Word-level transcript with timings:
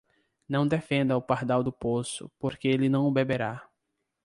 Não 0.49 0.67
defenda 0.67 1.15
o 1.15 1.21
pardal 1.21 1.63
do 1.63 1.71
poço, 1.71 2.27
porque 2.39 2.67
ele 2.67 2.89
não 2.89 3.05
o 3.05 3.11
beberá! 3.11 3.69